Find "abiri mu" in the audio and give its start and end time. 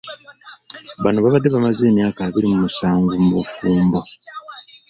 2.27-2.57